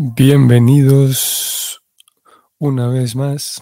[0.00, 1.82] Bienvenidos
[2.58, 3.60] una vez más.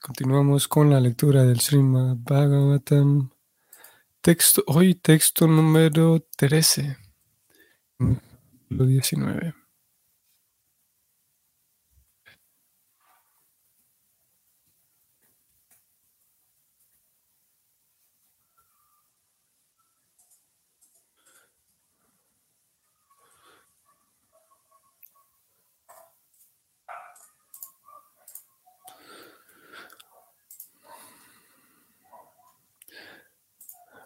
[0.00, 3.30] Continuamos con la lectura del Srimad Bhagavatam.
[4.20, 6.96] Texto, hoy texto número 13,
[8.68, 9.59] 19.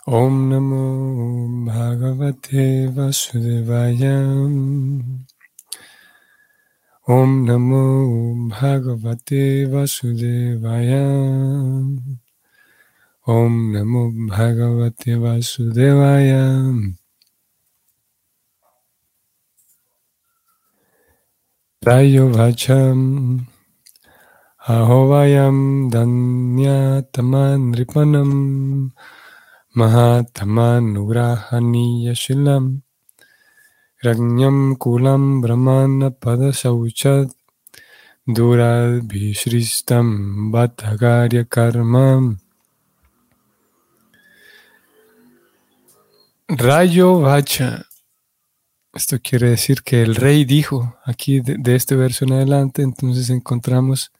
[0.06, 4.20] Om Namo Bhagavate Vasudevaya.
[7.08, 11.08] Om Namo Bhagavate Vasudevaya.
[13.26, 16.44] Om Namo Bhagavate Vasudevaya.
[21.82, 23.46] Rayo Vacham
[25.90, 28.92] Danyataman Ripanam
[29.76, 32.14] Mahatamanugrahaniya
[34.04, 37.28] Ragnyam Kulam Brahmana Padasauchad
[38.28, 42.36] Durabhishristam Bhattagarya Karma.
[46.48, 47.84] Rayo Vacha.
[48.94, 54.12] Esto quiere decir que el rey dijo aquí de, este verso en adelante, entonces encontramos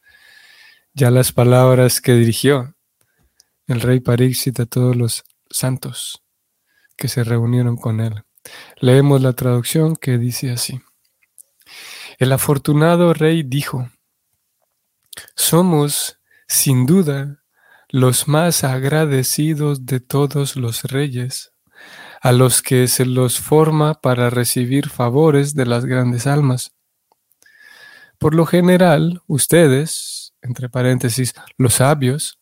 [0.95, 2.75] ya las palabras que dirigió
[3.69, 5.23] el rey Pariksit a todos los
[5.55, 6.23] santos
[6.97, 8.25] que se reunieron con él.
[8.81, 10.81] Leemos la traducción que dice así.
[12.19, 13.89] El afortunado rey dijo,
[15.35, 17.43] somos, sin duda,
[17.89, 21.53] los más agradecidos de todos los reyes,
[22.21, 26.73] a los que se los forma para recibir favores de las grandes almas.
[28.19, 32.39] Por lo general, ustedes, entre paréntesis, los sabios,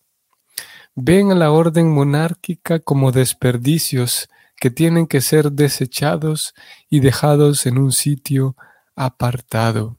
[0.94, 6.54] ven a la orden monárquica como desperdicios que tienen que ser desechados
[6.88, 8.56] y dejados en un sitio
[8.94, 9.98] apartado.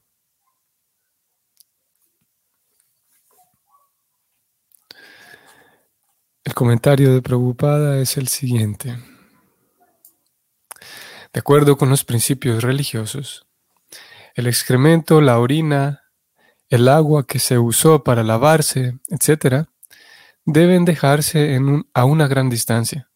[6.44, 8.98] El comentario de Prabhupada es el siguiente.
[11.32, 13.46] De acuerdo con los principios religiosos,
[14.34, 16.04] el excremento, la orina,
[16.68, 19.68] el agua que se usó para lavarse, etc.,
[20.44, 21.58] deben dejarse
[21.94, 23.10] a una gran distancia.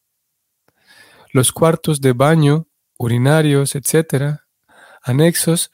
[1.33, 4.41] Los cuartos de baño, urinarios, etc.,
[5.03, 5.71] anexos,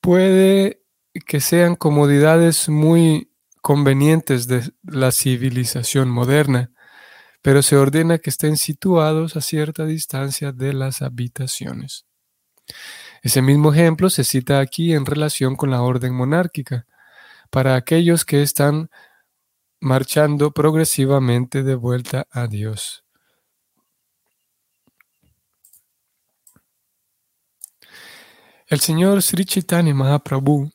[0.00, 0.82] puede
[1.26, 6.70] que sean comodidades muy convenientes de la civilización moderna,
[7.42, 12.06] pero se ordena que estén situados a cierta distancia de las habitaciones.
[13.22, 16.86] Ese mismo ejemplo se cita aquí en relación con la orden monárquica,
[17.50, 18.90] para aquellos que están
[19.80, 23.04] marchando progresivamente de vuelta a Dios.
[28.66, 30.70] El señor Sri Chaitanya Mahaprabhu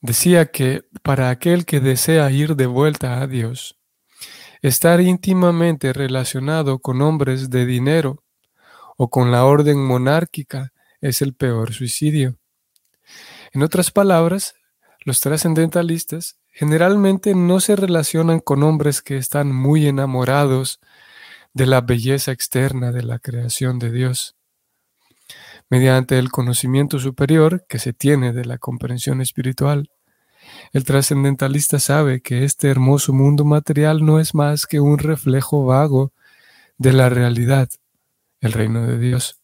[0.00, 3.78] decía que para aquel que desea ir de vuelta a Dios,
[4.60, 8.24] estar íntimamente relacionado con hombres de dinero
[8.96, 12.38] o con la orden monárquica es el peor suicidio.
[13.52, 14.54] En otras palabras,
[15.04, 20.80] los trascendentalistas generalmente no se relacionan con hombres que están muy enamorados
[21.52, 24.36] de la belleza externa de la creación de Dios.
[25.68, 29.90] Mediante el conocimiento superior que se tiene de la comprensión espiritual,
[30.72, 36.14] el trascendentalista sabe que este hermoso mundo material no es más que un reflejo vago
[36.78, 37.68] de la realidad,
[38.40, 39.42] el reino de Dios.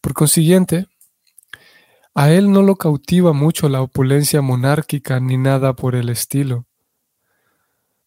[0.00, 0.86] Por consiguiente,
[2.14, 6.66] a él no lo cautiva mucho la opulencia monárquica ni nada por el estilo.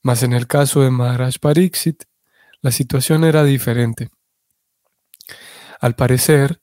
[0.02, 2.04] Mas en el caso de Maharaj Pariksit,
[2.62, 4.10] la situación era diferente.
[5.80, 6.62] Al parecer,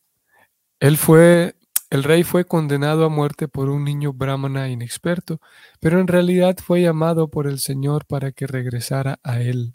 [0.79, 1.57] él fue,
[1.91, 5.41] el rey fue condenado a muerte por un niño brahmana inexperto,
[5.81, 9.75] pero en realidad fue llamado por el Señor para que regresara a él.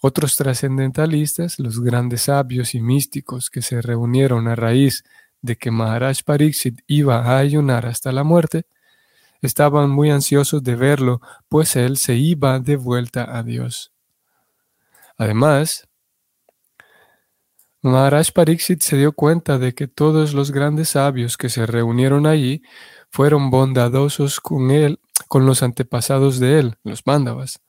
[0.00, 5.10] Otros trascendentalistas, los grandes sabios y místicos que se reunieron a raíz de
[5.56, 8.66] que Maharaj Pariksit iba a ayunar hasta la muerte,
[9.42, 13.92] estaban muy ansiosos de verlo, pues él se iba de vuelta a Dios.
[15.16, 15.88] Además,
[17.82, 22.62] Maharaj Pariksit se dio cuenta de que todos los grandes sabios que se reunieron allí
[23.08, 27.60] fueron bondadosos con él, con los antepasados de él, los Mándavas,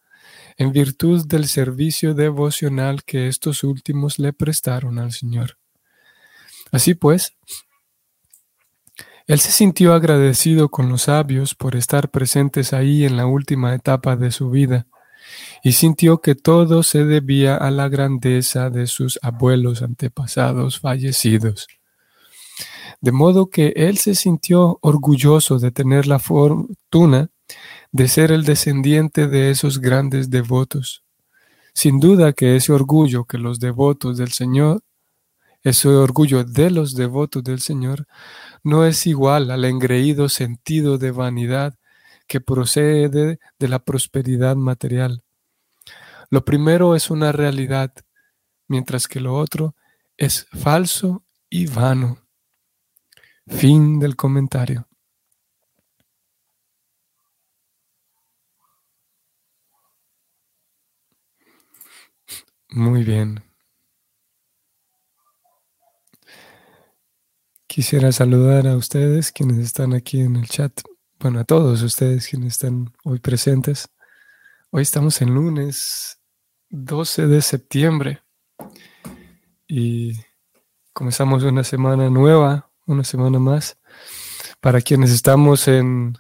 [0.57, 5.60] en virtud del servicio devocional que estos últimos le prestaron al Señor.
[6.71, 7.37] Así pues,
[9.27, 14.15] Él se sintió agradecido con los sabios por estar presentes ahí en la última etapa
[14.15, 14.87] de su vida
[15.63, 21.67] y sintió que todo se debía a la grandeza de sus abuelos antepasados fallecidos.
[23.01, 27.29] De modo que él se sintió orgulloso de tener la fortuna
[27.91, 31.03] de ser el descendiente de esos grandes devotos.
[31.73, 34.81] Sin duda que ese orgullo que los devotos del Señor,
[35.63, 38.07] ese orgullo de los devotos del Señor,
[38.63, 41.75] no es igual al engreído sentido de vanidad
[42.27, 45.23] que procede de la prosperidad material.
[46.29, 47.93] Lo primero es una realidad,
[48.67, 49.75] mientras que lo otro
[50.17, 52.19] es falso y vano.
[53.47, 54.87] Fin del comentario.
[62.69, 63.50] Muy bien.
[67.73, 70.81] Quisiera saludar a ustedes quienes están aquí en el chat.
[71.21, 73.87] Bueno, a todos ustedes quienes están hoy presentes.
[74.71, 76.19] Hoy estamos en lunes
[76.69, 78.23] 12 de septiembre
[79.69, 80.19] y
[80.91, 83.79] comenzamos una semana nueva, una semana más.
[84.59, 86.17] Para quienes estamos en,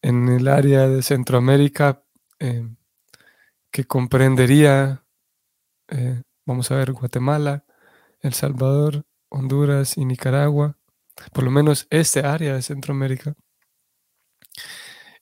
[0.00, 2.02] en el área de Centroamérica,
[2.38, 2.66] eh,
[3.70, 5.04] que comprendería,
[5.88, 7.66] eh, vamos a ver, Guatemala,
[8.22, 10.76] El Salvador, Honduras y Nicaragua,
[11.32, 13.34] por lo menos este área de Centroamérica.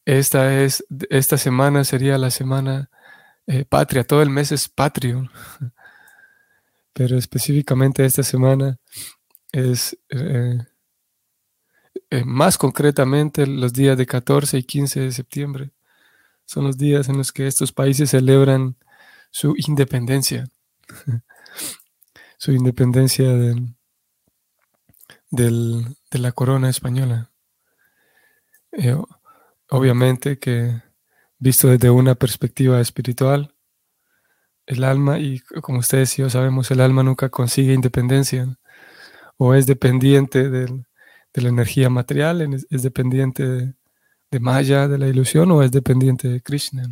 [0.04, 2.90] Esta, es, esta semana sería la semana
[3.46, 5.30] eh, patria, todo el mes es patrio,
[6.92, 8.78] pero específicamente esta semana
[9.52, 10.64] es eh,
[12.24, 15.72] más concretamente los días de 14 y 15 de septiembre.
[16.46, 18.76] Son los días en los que estos países celebran
[19.30, 20.48] su independencia,
[22.38, 23.77] su independencia de
[25.30, 27.30] la corona española.
[28.72, 28.96] Eh,
[29.70, 30.82] obviamente que
[31.38, 33.54] visto desde una perspectiva espiritual,
[34.66, 38.58] el alma, y como ustedes y yo sabemos, el alma nunca consigue independencia,
[39.38, 40.84] o es dependiente de
[41.34, 43.74] la energía material, es, dependiente de,
[44.30, 46.84] de Maya, de la ilusión, o es dependiente de Krishna.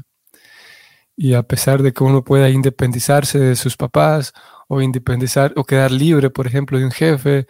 [1.17, 4.33] Y a pesar de que uno pueda independizarse de sus papás,
[4.69, 7.47] o independizar, o quedar libre, por ejemplo, de un jefe,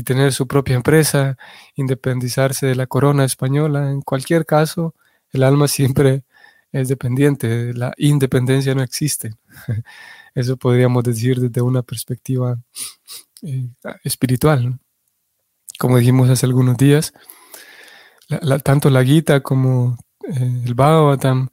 [0.00, 1.36] y tener su propia empresa,
[1.74, 4.94] independizarse de la corona española, en cualquier caso,
[5.30, 6.24] el alma siempre
[6.72, 9.34] es dependiente, la independencia no existe.
[10.34, 12.58] Eso podríamos decir desde una perspectiva
[13.42, 13.68] eh,
[14.02, 14.78] espiritual.
[15.78, 17.12] Como dijimos hace algunos días,
[18.64, 21.50] tanto la Gita como eh, el Bhagavatam,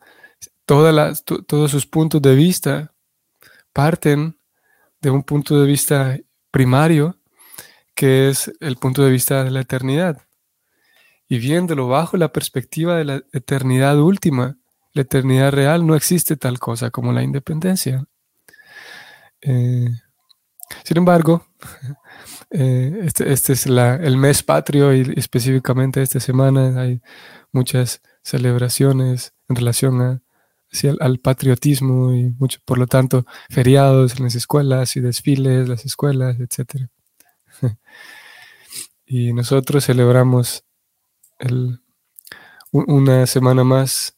[0.66, 2.94] todas todos sus puntos de vista
[3.74, 4.40] parten
[5.02, 6.18] de un punto de vista
[6.50, 7.18] primario,
[7.98, 10.22] que es el punto de vista de la eternidad.
[11.28, 14.58] Y viéndolo bajo la perspectiva de la eternidad última,
[14.94, 18.06] la eternidad real, no existe tal cosa como la independencia.
[19.42, 19.90] Eh,
[20.86, 21.46] sin embargo,
[22.50, 27.02] Eh, este, este, es el mes patrio y específicamente esta semana hay
[27.52, 30.22] muchas celebraciones en relación
[31.00, 36.38] al patriotismo y mucho, por lo tanto, feriados en las escuelas y desfiles, las escuelas,
[36.40, 36.88] etc.
[39.06, 40.64] y nosotros celebramos
[41.40, 41.82] el,
[42.72, 44.18] una semana más,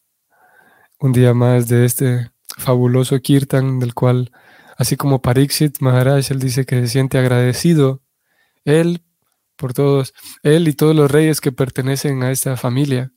[1.00, 4.32] un día más de este fabuloso kirtan del cual,
[4.78, 8.02] así como Pariksit Maharaj, él dice que se siente agradecido
[8.66, 9.04] él,
[9.56, 10.14] por todos,
[10.44, 13.12] Él y todos los reyes que pertenecen a esta familia.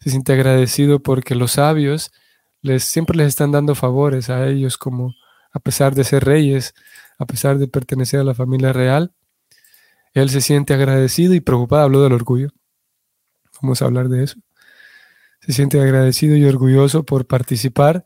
[0.00, 2.12] Se siente agradecido porque los sabios
[2.60, 5.14] les, siempre les están dando favores a ellos, como
[5.52, 6.74] a pesar de ser reyes,
[7.18, 9.12] a pesar de pertenecer a la familia real.
[10.14, 11.82] Él se siente agradecido y preocupado.
[11.82, 12.50] Habló del orgullo.
[13.60, 14.38] Vamos a hablar de eso.
[15.40, 18.04] Se siente agradecido y orgulloso por participar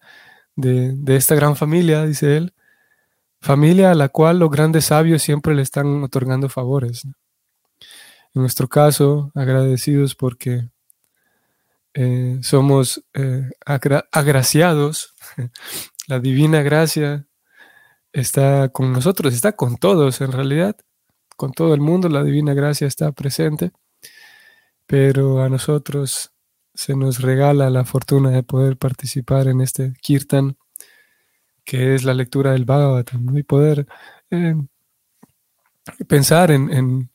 [0.57, 2.55] de, esta gran familia, dice él,
[3.41, 7.05] familia a la cual los grandes sabios siempre le están otorgando favores.
[7.05, 10.71] En nuestro caso, agradecidos porque
[11.95, 15.15] eh, somos eh, agraciados,
[16.09, 17.27] la divina gracia
[18.13, 20.77] está con nosotros, está con todos en realidad,
[21.37, 23.73] con todo el mundo la divina gracia está presente,
[24.87, 26.33] pero a nosotros
[26.75, 30.57] se nos regala la fortuna de poder participar en este kirtan
[31.67, 33.87] que es la lectura del Bhagavatam, y poder
[34.31, 34.55] eh,
[36.09, 37.11] pensar en,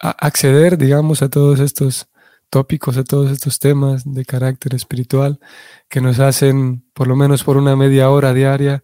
[0.00, 2.08] acceder, digamos, a todos estos
[2.50, 5.38] tópicos, a todos estos temas de carácter espiritual
[5.88, 8.82] que nos hacen, por lo menos por una media hora diaria,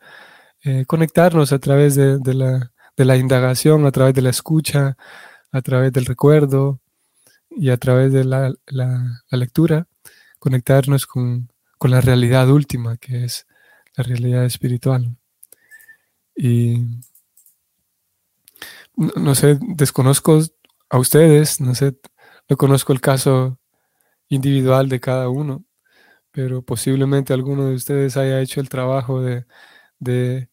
[0.65, 2.73] eh, conectarnos a través de, la,
[3.17, 4.97] indagación, a través de la escucha,
[5.53, 6.81] a través del recuerdo
[7.51, 8.55] y a través de la,
[9.31, 9.87] lectura,
[10.39, 11.51] conectarnos con,
[11.83, 13.47] la realidad última, que es
[13.97, 15.17] la realidad espiritual.
[16.37, 16.85] Y
[18.97, 20.41] no, sé, desconozco
[20.91, 21.97] a ustedes, no sé,
[22.49, 23.59] no conozco el caso
[24.29, 25.65] individual de cada uno,
[26.31, 30.48] pero posiblemente alguno de ustedes haya hecho el trabajo de,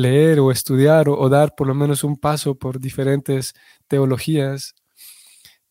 [0.00, 3.54] leer o estudiar o, dar por lo menos un paso por diferentes
[3.88, 4.74] teologías.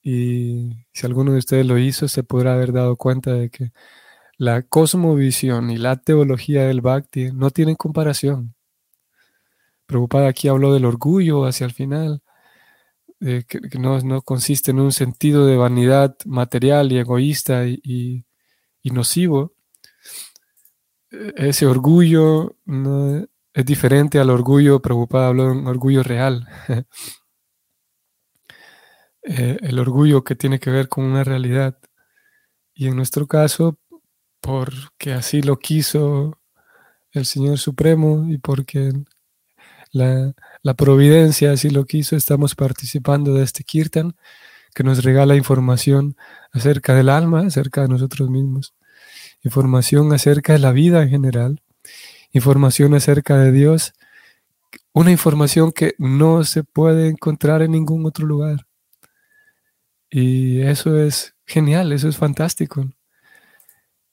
[0.02, 3.72] Y si alguno de ustedes lo hizo, se podrá haber dado cuenta de que
[4.38, 8.56] la cosmovisión y la teología del Bhakti no tienen comparación.
[9.86, 12.22] Preocupada aquí habló del orgullo hacia el final,
[13.20, 18.26] que, no, consiste en un sentido de vanidad material y egoísta y,
[18.84, 19.54] nocivo.
[21.12, 23.28] E, ese orgullo no,
[23.60, 26.48] es diferente al orgullo, preocupada habló de un orgullo real.
[29.22, 31.78] Eh, el orgullo que tiene que ver con una realidad.
[32.74, 33.78] Y en nuestro caso,
[34.40, 36.40] porque así lo quiso
[37.12, 38.94] el Señor Supremo y porque
[39.92, 40.34] la,
[40.78, 44.16] providencia así lo quiso, estamos participando de este kirtan
[44.74, 46.16] que nos regala información
[46.54, 48.74] acerca del alma, acerca de nosotros mismos,
[49.44, 51.62] información acerca de la vida en general,
[52.32, 53.94] información acerca de Dios,
[54.94, 58.68] una información que no se puede encontrar en ningún otro lugar.
[60.10, 62.88] Y eso es genial, eso es fantástico.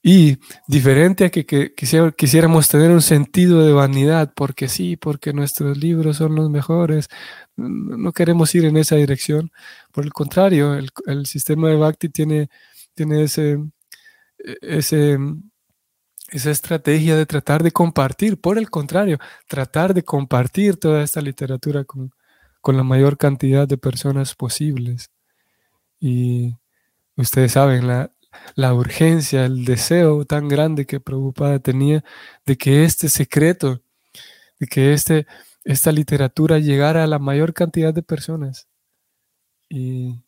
[0.09, 1.75] Y diferente a que,
[2.17, 7.09] quisiéramos tener un sentido de vanidad, porque sí, porque nuestros libros son los mejores,
[7.57, 9.51] no queremos ir en esa dirección.
[9.93, 12.49] Por el contrario, el, sistema de Bhakti tiene,
[12.95, 13.59] tiene ese,
[14.61, 15.19] ese,
[16.31, 19.19] esa estrategia de tratar de compartir, por el contrario,
[19.49, 22.13] tratar de compartir toda esta literatura con,
[22.61, 25.11] con la mayor cantidad de personas posibles.
[26.01, 26.57] Y
[27.17, 28.13] ustedes saben, la,
[28.55, 32.05] la urgencia, el deseo tan grande que Prabhupada tenía
[32.45, 33.83] de que este secreto,
[34.59, 35.27] de que este,
[35.65, 38.69] esta literatura llegara a la mayor cantidad de personas.
[39.69, 40.23] Y,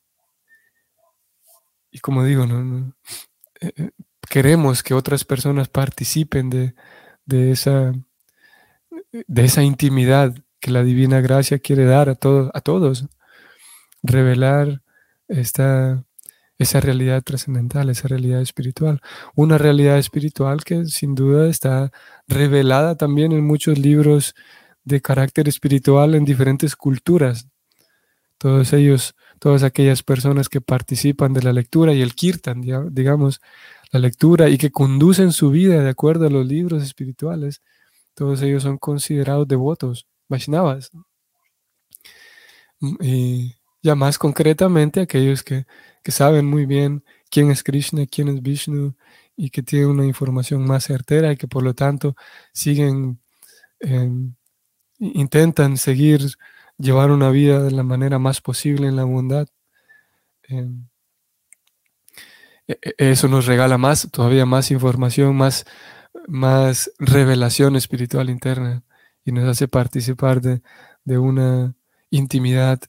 [1.90, 2.94] y como digo, no,
[3.60, 3.90] eh, eh,
[4.28, 6.74] queremos que otras personas participen de,
[7.26, 7.92] de, esa,
[9.12, 13.06] de esa intimidad que la divina gracia quiere dar a, todos a todos.
[14.02, 14.82] Revelar
[15.28, 16.04] esta
[16.58, 19.00] esa realidad trascendental, esa realidad espiritual.
[19.36, 21.92] Una realidad espiritual que sin duda está
[22.26, 24.34] revelada también en muchos libros
[24.84, 27.48] de carácter espiritual en diferentes culturas.
[28.38, 33.40] Todos ellos, todas aquellas personas que participan de la lectura y el kirtan, digamos,
[33.92, 37.62] la lectura y que conducen su vida de acuerdo a los libros espirituales,
[38.14, 40.90] todos ellos son considerados devotos, Vaishnavas.
[43.00, 45.66] Y ya más concretamente aquellos que
[46.08, 48.94] que saben muy bien quién es Krishna, quién es Vishnu
[49.36, 52.16] y que tienen una información más certera y que por lo tanto
[52.54, 53.20] siguen,
[53.80, 54.34] em,
[55.00, 56.22] intentan seguir
[56.78, 59.48] llevar una vida de la manera más posible en la bondad.
[60.44, 60.88] Em,
[62.98, 65.66] eso nos regala más, todavía más información, más,
[66.26, 68.84] más revelación espiritual interna
[69.24, 70.62] y nos hace participar de,
[71.04, 71.74] de una
[72.10, 72.80] intimidad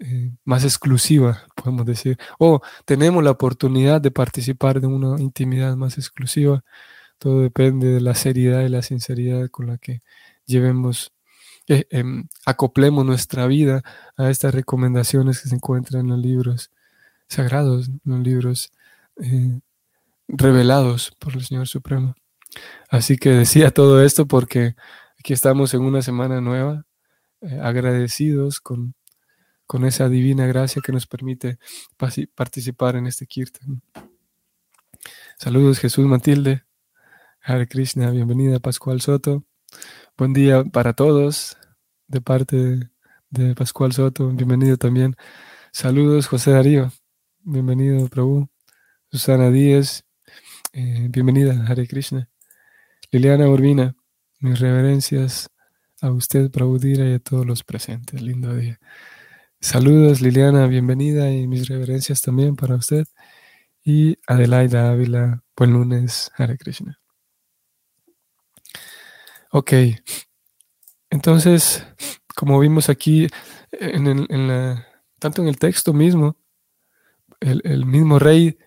[0.00, 2.18] eh, más exclusiva, podemos decir.
[2.38, 6.64] O tenemos la oportunidad de participar de una intimidad más exclusiva.
[7.18, 10.00] Todo depende de la seriedad y la sinceridad con la que
[10.46, 11.12] llevemos,
[11.68, 13.82] eh, em, acoplemos nuestra vida
[14.16, 16.70] a estas recomendaciones que se encuentran en los libros
[17.28, 18.72] sagrados, en los libros
[19.16, 19.60] eh,
[20.28, 22.14] revelados por el Señor Supremo.
[22.88, 24.76] Así que decía todo esto porque
[25.18, 26.86] aquí estamos en una semana nueva,
[27.60, 28.94] agradecidos con
[29.66, 31.58] con esa divina gracia que nos permite
[32.34, 33.82] participar en este kirtan.
[35.38, 36.64] Saludos Jesús Matilde,
[37.40, 39.44] Hare Krishna, bienvenida Pascual Soto.
[40.16, 41.56] Buen día para todos
[42.06, 42.90] de parte
[43.30, 45.16] de Pascual Soto, bienvenido también.
[45.72, 46.92] Saludos José Darío,
[47.42, 48.53] bienvenido Prabhu.
[49.14, 50.04] Susana Díez,
[50.72, 52.28] eh, bienvenida Hare Krishna.
[53.12, 53.94] Liliana Urbina,
[54.40, 55.50] mis reverencias
[56.00, 58.20] a usted, Prabhu Dira, y a todos los presentes.
[58.20, 58.80] Lindo día.
[59.60, 63.06] Saludos Liliana, bienvenida y mis reverencias también para usted.
[63.84, 66.98] Y Adelaida Ávila, buen lunes, Hare Krishna.
[69.52, 69.74] Ok,
[71.08, 71.86] entonces,
[72.34, 73.28] como vimos aquí,
[73.70, 74.26] en,
[75.20, 76.36] tanto en el texto mismo,
[77.38, 78.58] el, mismo rey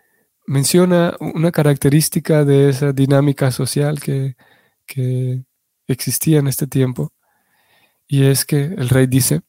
[0.48, 4.36] menciona una característica de esa dinámica social que,
[4.88, 5.44] que
[5.88, 7.14] existía en este tiempo,
[8.08, 9.42] y es que el rey dice,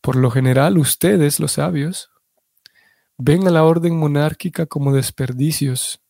[0.00, 2.10] por lo general ustedes, los sabios,
[3.18, 6.00] ven a la orden monárquica como desperdicios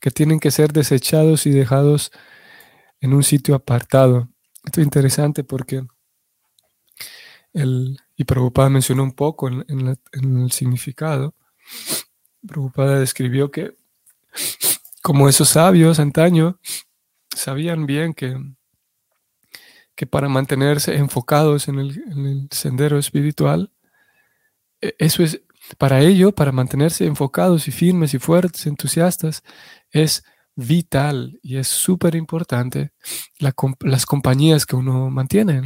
[0.00, 2.10] que tienen que ser desechados y dejados
[3.00, 4.28] en un sitio apartado.
[4.64, 5.84] Esto es interesante porque
[7.52, 11.34] el, y Prabhupada mencionó un poco en, el significado.
[12.46, 13.76] Prabhupada describió que
[15.02, 16.58] como esos sabios antaño
[17.34, 18.36] sabían bien que,
[19.94, 23.72] que para mantenerse enfocados en el, en el sendero espiritual,
[24.80, 25.40] e, eso es,
[25.76, 29.42] para ello, para mantenerse enfocados y firmes y fuertes, entusiastas,
[29.90, 32.92] es vital y es súper importante
[33.38, 35.62] las compañías que uno mantiene,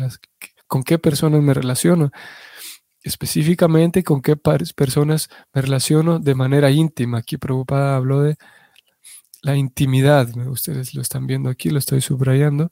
[0.67, 2.11] con qué personas me relaciono,
[3.03, 7.19] específicamente con qué personas me relaciono de manera íntima.
[7.19, 8.37] Aquí Prabhupada habló de
[9.43, 12.71] la intimidad, ustedes lo están viendo aquí, lo estoy subrayando.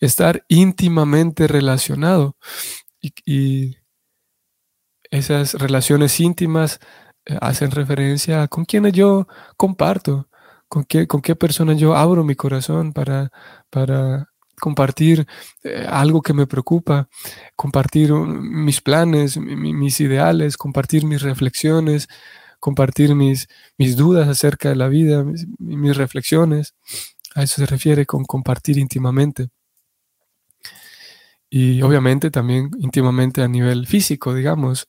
[0.00, 2.36] Estar íntimamente relacionado
[3.00, 3.76] y
[5.10, 6.80] esas relaciones íntimas
[7.26, 9.26] eh, hacen referencia a con quienes yo
[9.56, 10.28] comparto,
[10.68, 13.30] con qué, con qué persona yo abro mi corazón para,
[13.70, 14.29] para
[14.60, 15.26] compartir
[15.64, 17.08] eh, algo que me preocupa,
[17.56, 22.08] compartir mis planes, mis ideales, compartir mis reflexiones,
[22.60, 23.48] compartir mis,
[23.78, 26.74] mis dudas acerca de la vida, mis, mis reflexiones.
[27.34, 29.48] A eso se refiere con compartir íntimamente.
[31.48, 34.86] Y obviamente también íntimamente a nivel físico, digamos,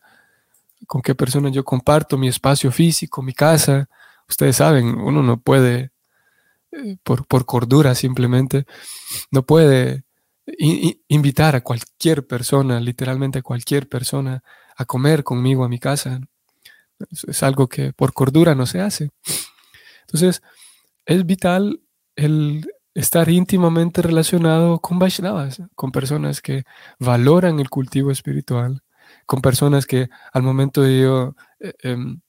[0.86, 3.90] con qué persona yo comparto mi espacio físico, mi casa,
[4.32, 5.92] Ustedes saben, uno no puede,
[6.72, 8.66] eh, por, cordura simplemente,
[9.32, 10.04] no puede
[11.08, 14.44] invitar a cualquier persona, literalmente a cualquier persona,
[14.76, 16.20] a comer conmigo a mi casa.
[17.28, 19.10] Es, algo que por cordura no se hace.
[20.02, 20.42] Entonces,
[21.06, 21.82] es vital
[22.16, 26.64] el estar íntimamente relacionado con Vaishnavas, con personas que
[27.00, 28.84] valoran el cultivo espiritual,
[29.26, 32.22] con personas que al momento de yo eh, em,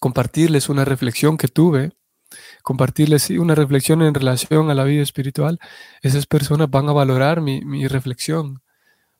[0.00, 1.92] compartirles una reflexión que tuve,
[2.62, 5.58] compartirles una reflexión en relación a la vida espiritual,
[6.00, 8.62] esas personas van a valorar mi, reflexión,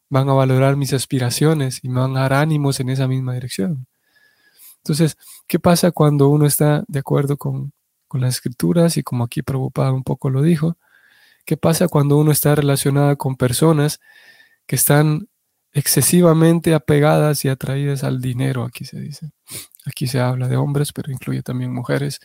[0.08, 3.86] van a valorar mis aspiraciones y me van a dar ánimos en esa misma dirección.
[4.78, 7.72] Entonces, ¿qué pasa cuando uno está de acuerdo con,
[8.14, 10.76] las escrituras y como aquí Prabhupada un poco lo dijo?
[11.46, 14.00] ¿Qué pasa cuando uno está relacionado con personas
[14.66, 15.28] que están
[15.72, 19.32] excesivamente apegadas y atraídas al dinero, aquí se dice?
[19.86, 22.20] Aquí se habla de hombres, pero incluye también mujeres.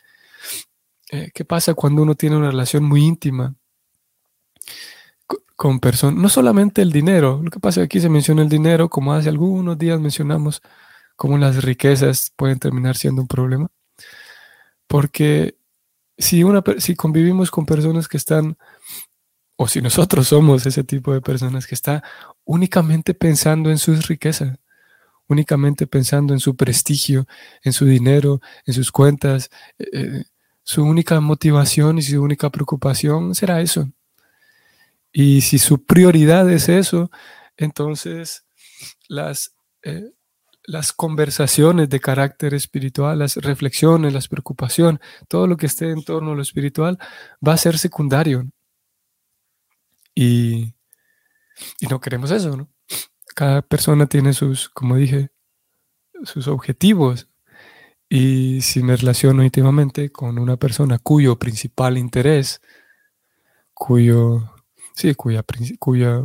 [1.12, 3.56] Eh, ¿Qué pasa cuando uno tiene una relación muy íntima
[5.56, 6.22] con personas?
[6.22, 9.78] No solamente el dinero, lo que pasa aquí se menciona el dinero, como hace algunos
[9.78, 10.62] días mencionamos,
[11.16, 13.70] cómo las riquezas pueden terminar siendo un problema.
[14.88, 15.58] Porque
[16.18, 18.58] si, una, si convivimos con personas que están,
[19.58, 22.04] o si nosotros somos ese tipo de personas que está
[22.46, 24.60] únicamente pensando en sus riquezas,
[25.28, 27.28] únicamente pensando en su prestigio,
[27.64, 29.50] en su dinero, en sus cuentas.
[29.80, 30.24] Eh, eh,
[30.68, 33.90] su única motivación y su única preocupación será eso.
[35.14, 37.10] Y si su prioridad es eso,
[37.56, 38.46] entonces
[39.08, 40.12] las, eh,
[40.66, 45.00] las conversaciones de carácter espiritual, las reflexiones, las preocupaciones,
[45.30, 47.00] todo lo que esté en torno a lo espiritual
[47.48, 48.44] va a ser secundario.
[50.14, 50.74] Y,
[51.80, 52.70] y no queremos eso, ¿no?
[53.36, 55.30] Cada persona tiene sus, como dije,
[56.26, 57.27] sus objetivos.
[58.10, 62.62] Y si me relaciono íntimamente con una persona cuyo principal interés,
[63.74, 64.54] cuyo,
[64.96, 65.44] sí, cuya,
[65.80, 66.24] cuya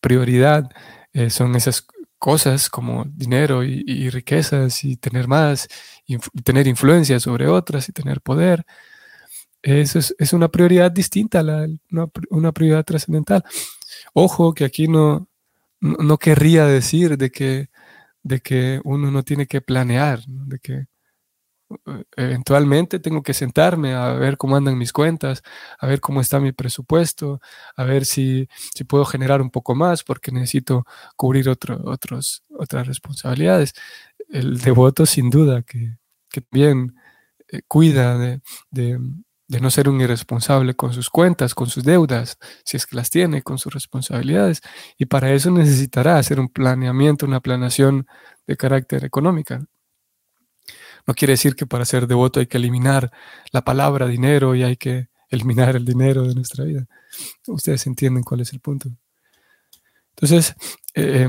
[0.00, 0.70] prioridad
[1.12, 1.86] eh, son esas
[2.18, 5.68] cosas como dinero y, riquezas y tener más,
[6.06, 8.64] y tener influencia sobre otras y tener poder,
[9.64, 13.42] eso es, una prioridad distinta, la, una, una prioridad trascendental.
[14.12, 15.28] Ojo que aquí no,
[15.80, 17.70] no, querría decir de que,
[18.22, 20.86] de que uno no tiene que planear, de que eh,
[22.16, 25.42] eventualmente tengo que sentarme a ver cómo andan mis cuentas,
[25.78, 27.40] a ver cómo está mi presupuesto,
[27.76, 32.86] a ver si, si puedo generar un poco más porque necesito cubrir otro, otros, otras
[32.86, 33.74] responsabilidades.
[34.28, 35.96] El devoto sin duda que,
[36.30, 36.96] que también
[37.48, 38.40] eh, cuida de,
[39.48, 43.10] de no ser un irresponsable con sus cuentas, con sus deudas, si es que las
[43.10, 44.62] tiene, con sus responsabilidades.
[44.98, 48.06] Y para eso necesitará hacer un planeamiento, una planeación
[48.46, 49.64] de carácter económica.
[51.06, 53.12] No quiere decir que para ser devoto hay que eliminar
[53.52, 56.86] la palabra dinero y hay que eliminar el dinero de nuestra vida.
[57.46, 58.88] Ustedes entienden cuál es el punto.
[60.10, 60.54] Entonces,
[60.94, 61.28] eh,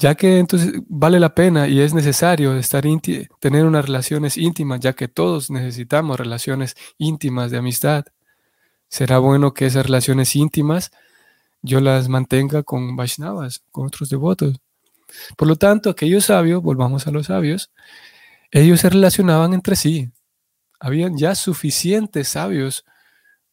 [0.00, 2.84] ya que entonces vale la pena y es necesario estar
[3.38, 8.04] tener unas relaciones íntimas, ya que todos necesitamos relaciones íntimas de amistad.
[8.88, 10.90] Será bueno que esas relaciones íntimas
[11.60, 14.56] yo las mantenga con Vaishnavas, con otros devotos.
[15.36, 17.70] Por lo tanto, aquellos sabios, volvamos a los sabios,
[18.50, 20.12] ellos se relacionaban entre sí.
[20.80, 22.84] Habían ya suficientes sabios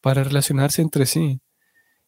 [0.00, 1.40] para relacionarse entre sí.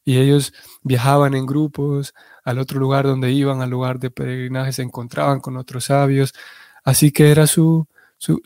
[0.05, 4.83] Y ellos viajaban en grupos al otro lugar donde iban, al lugar de peregrinaje, se
[4.83, 6.33] encontraban con otros sabios.
[6.85, 7.87] Así que era su,
[8.18, 8.40] su,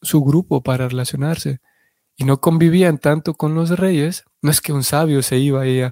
[0.00, 1.60] su, grupo para relacionarse.
[2.16, 4.24] Y no convivían tanto con los reyes.
[4.40, 5.82] No es que un sabio se iba y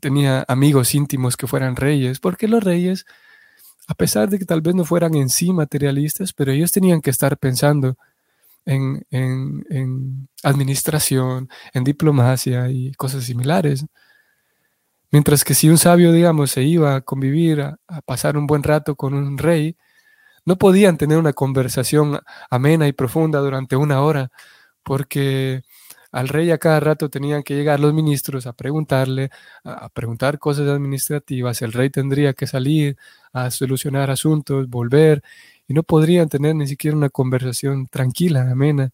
[0.00, 3.06] tenía amigos íntimos que fueran reyes, porque los reyes,
[3.88, 7.10] a pesar de que tal vez no fueran en sí materialistas, pero ellos tenían que
[7.10, 7.96] estar pensando
[8.64, 13.84] en, administración, en diplomacia y cosas similares.
[15.10, 18.96] Mientras que si un sabio, digamos, se iba a convivir, a, pasar un buen rato
[18.96, 19.76] con un rey,
[20.44, 24.30] no podían tener una conversación amena y profunda durante una hora,
[24.82, 25.62] porque
[26.12, 29.30] al rey a cada rato tenían que llegar los ministros a preguntarle,
[29.64, 32.96] a preguntar cosas administrativas, el rey tendría que salir
[33.32, 35.22] a solucionar asuntos, volver,
[35.66, 38.92] y no podrían tener ni siquiera una conversación tranquila, amena.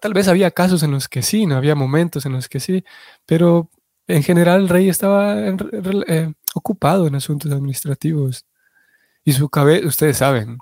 [0.00, 2.84] Tal vez había casos en los que sí, no había momentos en los que sí,
[3.26, 3.68] pero
[4.06, 8.46] en general el rey estaba eh, ocupado en asuntos administrativos.
[9.24, 10.58] Y su cabeza, ustedes saben,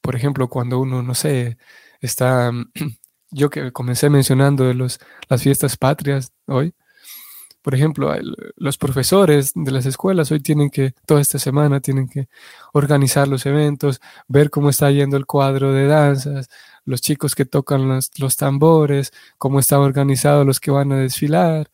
[0.00, 1.58] por ejemplo, cuando uno, no sé,
[2.00, 2.52] está,
[3.30, 6.74] yo que comencé mencionando de los, las fiestas patrias hoy,
[7.68, 8.14] por ejemplo,
[8.56, 12.28] los profesores de las escuelas hoy tienen que, toda esta semana, tienen que
[12.72, 16.48] organizar los eventos, ver cómo está yendo el cuadro de danzas,
[16.86, 21.70] los chicos que tocan los, tambores, cómo están organizados los que van a desfilar.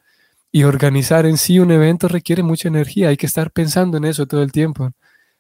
[0.51, 4.27] Y organizar en sí un evento requiere mucha energía, hay que estar pensando en eso
[4.27, 4.91] todo el tiempo.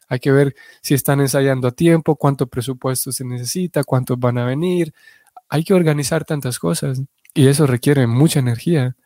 [0.09, 4.45] Hay que ver si están ensayando a tiempo, cuánto presupuesto se necesita, cuántos van a
[4.47, 4.93] venir.
[5.49, 7.03] Hay que organizar tantas cosas
[7.35, 8.97] y eso requiere mucha energía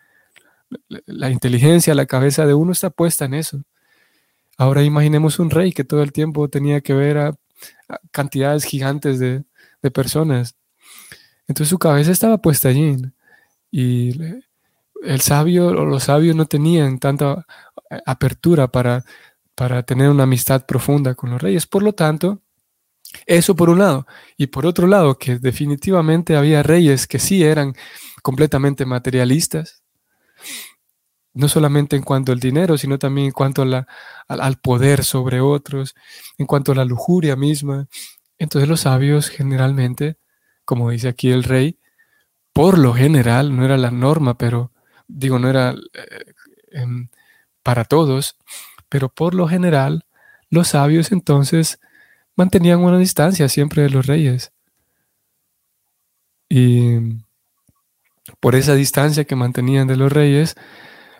[1.07, 3.63] la inteligencia, la cabeza de uno está puesta en eso.
[4.57, 7.35] Ahora imaginemos un rey que todo el tiempo tenía que ver a,
[8.11, 9.45] cantidades gigantes de,
[9.95, 10.57] personas.
[11.47, 12.97] Entonces su cabeza estaba puesta allí.
[13.71, 14.21] Y
[15.03, 17.47] el sabio o los sabios no tenían tanta
[18.05, 19.05] apertura para,
[19.55, 21.67] para tener una amistad profunda con los reyes.
[21.67, 22.43] Por lo tanto,
[23.27, 24.07] eso por un lado.
[24.37, 27.75] Y por otro lado, que definitivamente había reyes que sí eran
[28.23, 29.83] completamente materialistas,
[31.35, 35.95] no solamente en cuanto al dinero, sino también en cuanto al, poder sobre otros,
[36.37, 37.89] en cuanto a la lujuria misma.
[38.39, 40.19] Entonces los sabios generalmente,
[40.65, 41.79] como dice aquí el rey,
[42.53, 44.73] por lo general, no era la norma, pero
[45.07, 46.35] digo, no era eh,
[46.73, 47.09] em,
[47.63, 48.37] para todos,
[48.89, 50.07] pero por lo general,
[50.51, 51.79] los sabios entonces
[52.39, 54.53] mantenían una distancia siempre de los reyes.
[56.49, 57.19] Y
[58.41, 60.55] por esa distancia que mantenían de los reyes,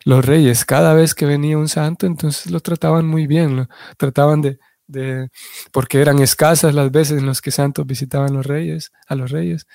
[0.05, 4.59] los reyes, cada vez que venía un santo, entonces lo trataban muy bien, trataban de,
[4.87, 5.29] de,
[5.73, 9.67] porque eran escasas las veces en las que santos visitaban los reyes, a los reyes.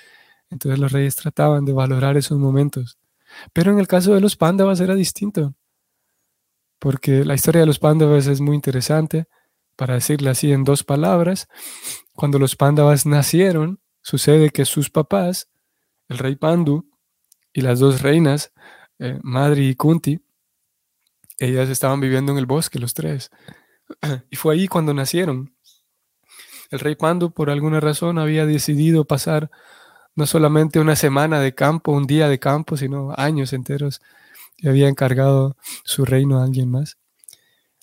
[0.50, 2.98] Entonces los reyes trataban de valorar esos momentos.
[3.52, 5.56] Pero en el caso de los pándavas era distinto,
[6.80, 9.26] porque la historia de los pándavas es muy interesante,
[9.76, 11.48] para decirle así en dos palabras.
[12.14, 15.50] Cuando los pándavas nacieron, sucede que sus papás,
[16.08, 16.90] el rey Pandu
[17.54, 18.52] y las dos reinas,
[19.00, 20.20] eh, Madri y Kunti,
[21.40, 23.32] ellas estaban viviendo en el bosque, los tres.
[24.30, 25.56] Y fue ahí cuando nacieron.
[26.70, 29.52] El rey Pandu, por alguna razón, había decidido pasar
[30.16, 34.02] no solamente una semana de campo, un día de campo, sino años enteros.
[34.58, 36.98] Y había encargado su reino a alguien más.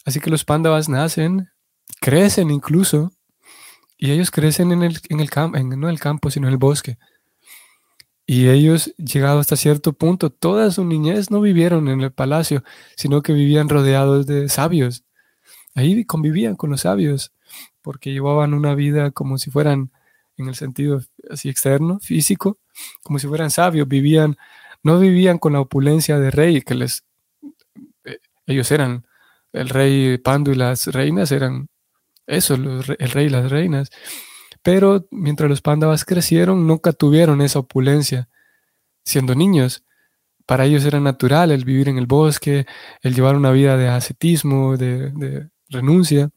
[0.05, 1.51] Así que los pándavas nacen,
[2.01, 3.13] crecen incluso,
[3.97, 6.59] y ellos crecen en el, en el campo, no en el campo, sino en el
[6.59, 6.99] bosque.
[8.27, 12.63] Y ellos, llegado hasta cierto punto, toda su niñez no vivieron en el palacio,
[12.97, 15.05] sino que vivían rodeados de sabios.
[15.75, 17.33] Ahí convivían con los sabios,
[17.83, 19.91] porque llevaban una vida como si fueran,
[20.37, 22.59] en el sentido así externo, físico,
[23.03, 24.37] como si fueran sabios, vivían,
[24.83, 27.05] no vivían con la opulencia de rey, que les,
[28.05, 29.07] eh, ellos eran,
[29.53, 31.70] el rey Pandu y las reinas eran
[32.31, 33.91] eso, el rey y las reinas
[34.63, 38.29] pero mientras los pándavas crecieron, nunca tuvieron esa opulencia.
[39.05, 39.85] Siendo niños,
[40.47, 42.67] para ellos era natural el vivir en el bosque,
[43.03, 46.31] el llevar una vida de ascetismo, de, renuncia.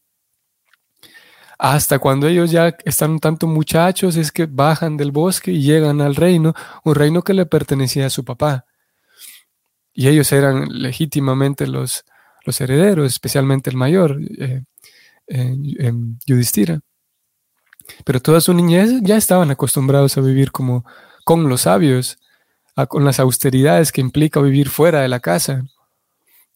[1.60, 6.16] Hasta cuando ellos ya están tanto muchachos, es que bajan del bosque y llegan al
[6.16, 6.54] reino,
[6.84, 8.66] un reino que le pertenecía a su papá.
[9.94, 12.06] Y ellos eran legítimamente los,
[12.46, 14.64] los herederos, especialmente el mayor, eh,
[15.28, 15.94] eh,
[16.26, 16.82] Yudhishthira.
[18.06, 20.86] Pero toda su niñez ya estaban acostumbrados a vivir como
[21.26, 22.20] con los sabios,
[22.88, 25.66] con las austeridades que implica vivir fuera de la casa,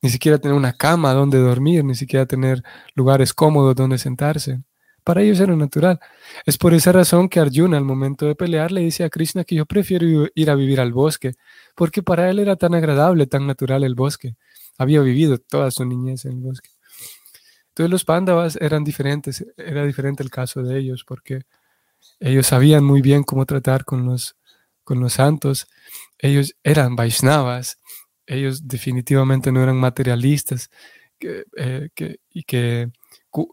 [0.02, 2.64] ni siquiera tener una cama donde dormir, ni siquiera tener
[2.96, 4.62] lugares cómodos donde sentarse.
[5.04, 6.00] Para ellos era natural.
[6.46, 9.56] Es por esa razón que Arjuna al momento de pelear le dice a Krishna que
[9.56, 11.36] yo prefiero ir a vivir al bosque,
[11.76, 14.36] porque para él era tan agradable, tan natural el bosque.
[14.78, 16.70] Había vivido toda su niñez en el bosque.
[17.78, 21.44] Entonces los pándavas eran diferentes, era diferente el caso de ellos, porque
[22.20, 24.36] ellos sabían muy bien cómo tratar con los,
[24.84, 25.68] con los santos.
[26.18, 27.78] Ellos eran Vaishnavas,
[28.26, 30.72] ellos definitivamente no eran materialistas
[31.20, 31.90] que, eh,
[32.32, 32.90] y que,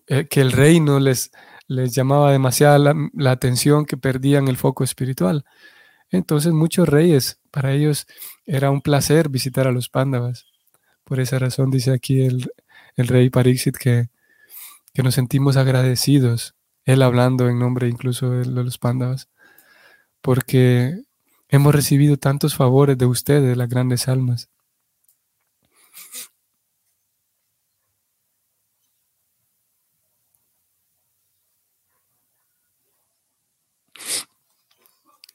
[0.07, 1.31] eh, que, el reino les,
[1.67, 5.45] les llamaba demasiada la, atención que perdían el foco espiritual.
[6.09, 8.07] Entonces muchos reyes, para ellos
[8.47, 10.47] era un placer visitar a los pándavas.
[11.05, 12.51] Por esa razón dice aquí el,
[12.97, 14.14] el rey Parixit que,
[14.95, 16.55] que nos sentimos agradecidos,
[16.85, 19.29] él hablando en nombre incluso de los pándavas,
[20.21, 21.03] porque
[21.49, 24.51] hemos recibido tantos favores de ustedes, las grandes almas.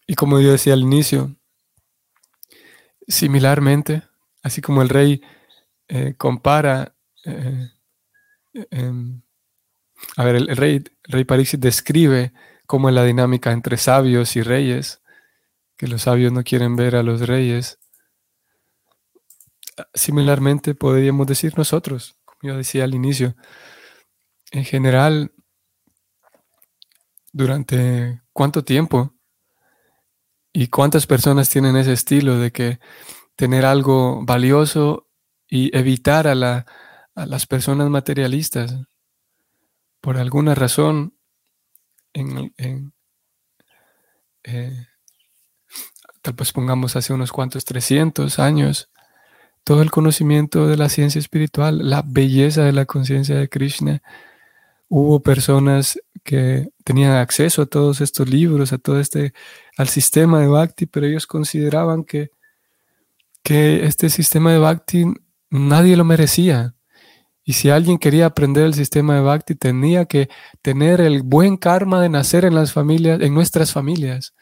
[0.07, 1.35] Y como yo decía al inicio,
[3.07, 4.03] similarmente,
[4.41, 5.21] así como el rey
[5.87, 6.95] eh, compara,
[7.25, 7.69] eh,
[8.71, 9.21] em,
[10.15, 11.25] a ver, el, rey, rey
[11.57, 12.33] describe
[12.65, 15.01] cómo es la dinámica entre sabios y reyes,
[15.77, 17.79] que los sabios no quieren ver a los reyes.
[19.93, 23.35] Similarmente podríamos decir nosotros, como yo decía al inicio,
[24.51, 25.31] en general,
[27.31, 29.13] durante cuánto tiempo
[30.53, 32.79] ¿Y cuántas personas tienen ese estilo de que
[33.35, 35.07] tener algo valioso
[35.47, 38.75] y evitar a, las personas materialistas?
[40.01, 41.13] Por alguna razón,
[42.13, 42.53] en,
[44.43, 44.88] eh,
[46.21, 48.89] tal vez pongamos hace unos cuantos 300 años,
[49.63, 54.01] todo el conocimiento de la ciencia espiritual, la belleza de la conciencia de Krishna,
[54.88, 59.33] hubo personas que tenían acceso a todos estos libros, a todo este,
[59.77, 62.31] al sistema de Bhakti, pero ellos consideraban que,
[63.43, 65.05] que este sistema de Bhakti
[65.49, 66.75] nadie lo merecía.
[67.49, 70.29] Y si alguien quería aprender el sistema de Bhakti, tenía que
[70.62, 74.35] tener el buen karma de nacer en las familias, en nuestras familias.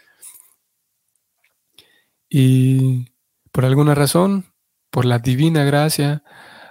[2.27, 3.13] Y
[3.53, 4.51] por alguna razón,
[4.89, 6.21] por la divina gracia,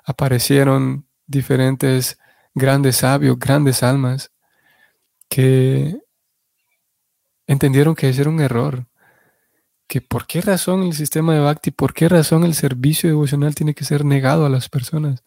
[0.04, 2.18] aparecieron diferentes
[2.54, 4.30] grandes sabios, grandes almas,
[5.30, 5.96] que
[7.46, 8.86] entendieron que ese era un error,
[9.88, 13.72] que por qué razón el sistema de Bhakti, por qué razón el servicio devocional tiene
[13.72, 15.24] que ser negado a las personas.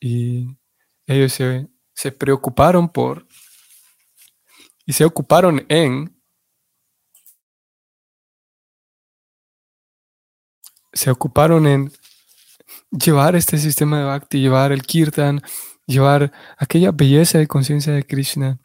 [0.00, 0.56] Y
[1.06, 3.26] ellos se, se preocuparon por
[4.84, 6.16] y se ocuparon en
[10.92, 11.92] se ocuparon en
[12.90, 15.42] llevar este sistema de Bhakti, llevar el kirtan,
[15.86, 18.58] llevar aquella belleza de conciencia de Krishna,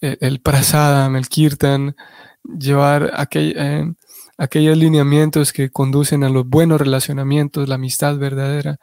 [0.00, 1.94] el, el, prasadam, el kirtan,
[2.42, 3.92] llevar eh,
[4.38, 8.78] aquellos lineamientos que conducen a los buenos relacionamientos, la amistad verdadera,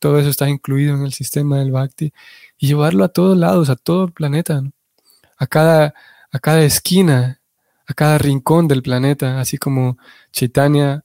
[0.00, 2.12] todo eso está incluido en el sistema del Bhakti,
[2.58, 4.62] y llevarlo a todos lados, a todo el planeta,
[5.38, 5.94] a, cada,
[6.32, 7.40] a cada esquina,
[7.86, 9.98] a cada rincón del planeta, así como
[10.32, 11.04] Chaitanya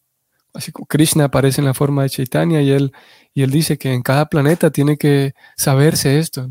[0.56, 2.94] Así como Krishna aparece en la forma de Chaitanya y él,
[3.34, 6.50] y él dice que en cada planeta tiene que saberse esto.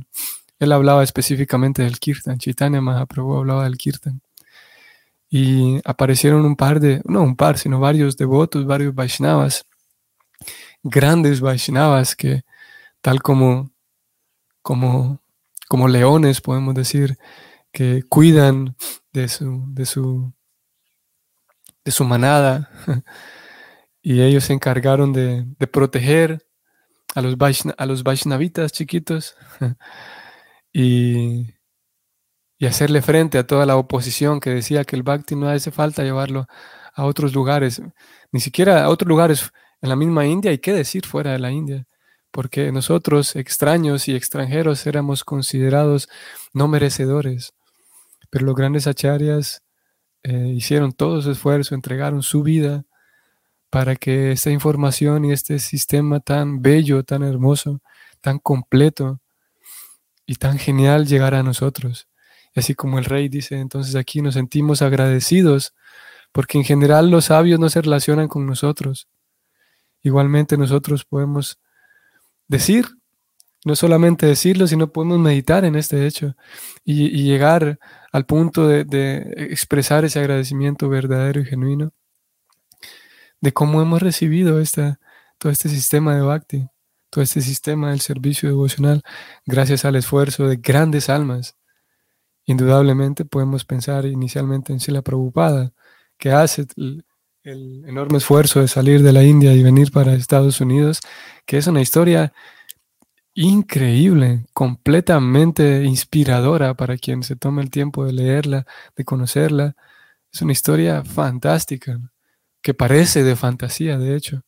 [0.58, 4.20] Él hablaba específicamente del Kirtan, Chaitanya Mahaprabhu hablaba del Kirtan.
[5.30, 9.66] Y aparecieron un par de, no un par, sino varios devotos, varios Vaishnavas,
[10.84, 12.44] grandes Vaishnavas que
[13.00, 13.70] tal como,
[14.62, 15.20] como,
[15.68, 17.18] como leones, podemos decir,
[17.72, 18.76] que cuidan
[19.12, 20.32] de su, de su,
[21.84, 22.70] de su manada,
[24.02, 26.46] y ellos se encargaron de, proteger
[27.14, 27.36] a los,
[27.76, 29.36] a los Vaishnavitas chiquitos
[30.72, 31.54] y,
[32.58, 36.02] y, hacerle frente a toda la oposición que decía que el Bhakti no hace falta
[36.02, 36.46] llevarlo
[36.94, 37.82] a otros lugares,
[38.30, 39.50] ni siquiera a otros lugares
[39.84, 41.86] en la misma India y qué decir fuera de la India,
[42.30, 46.08] porque nosotros extraños y extranjeros éramos considerados
[46.54, 47.52] no merecedores,
[48.30, 49.62] pero los grandes acharyas
[50.22, 52.84] eh, hicieron todo su esfuerzo, entregaron su vida
[53.68, 57.82] para que esta información y este sistema tan bello, tan hermoso,
[58.22, 59.20] tan completo
[60.24, 62.08] y tan genial llegara a nosotros.
[62.54, 65.74] Y así como el rey dice, entonces aquí nos sentimos agradecidos
[66.32, 69.08] porque en general los sabios no se relacionan con nosotros.
[70.04, 71.58] Igualmente nosotros podemos
[72.46, 72.86] decir,
[73.64, 76.36] no solamente decirlo, sino podemos meditar en este hecho
[76.84, 77.80] y, llegar
[78.12, 81.92] al punto de expresar ese agradecimiento verdadero y genuino
[83.44, 84.98] de cómo hemos recibido esta,
[85.36, 86.66] todo este sistema de Bhakti,
[87.10, 89.02] todo este sistema del servicio devocional,
[89.44, 91.54] gracias al esfuerzo de grandes almas.
[92.46, 95.74] Indudablemente podemos pensar inicialmente en Sila Prabhupada,
[96.16, 96.66] que hace
[97.44, 101.00] el, enorme esfuerzo de salir de la India y venir para Estados Unidos,
[101.46, 102.32] que es una historia
[103.34, 109.76] increíble, completamente inspiradora para quien se toma el tiempo de leerla, de conocerla.
[110.32, 112.00] Es una historia fantástica,
[112.62, 114.42] que parece de fantasía, de hecho.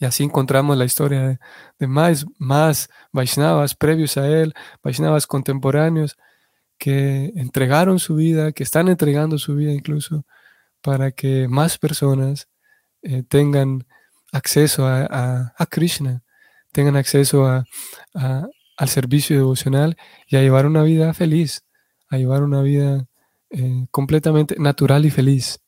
[0.00, 1.38] Y así encontramos la historia
[1.78, 6.16] de, más, más Vaishnavas previos a él, Vaishnavas contemporáneos,
[6.78, 10.24] que entregaron su vida, que están entregando su vida incluso,
[10.82, 12.48] para que más personas
[13.02, 13.86] eh, tengan
[14.32, 16.22] acceso a, Krishna,
[16.72, 17.64] tengan acceso a,
[18.76, 21.64] al servicio devocional y a llevar una vida feliz,
[22.08, 23.06] a llevar una vida
[23.50, 25.60] eh, completamente natural y feliz.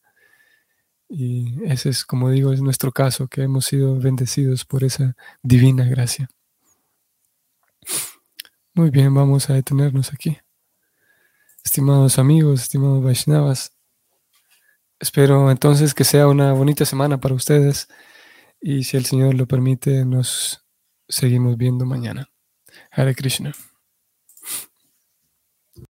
[1.09, 5.85] Y ese es, como digo, es nuestro caso, que hemos sido bendecidos por esa divina
[5.85, 6.31] gracia.
[8.73, 10.39] Muy bien, vamos a detenernos aquí.
[11.63, 13.73] Estimados amigos, estimados Vaishnavas,
[15.03, 17.89] espero entonces que sea una bonita semana para ustedes
[18.61, 20.65] y si el Señor lo permite, nos
[21.09, 22.31] seguimos viendo mañana.
[22.93, 23.53] Hare Krishna.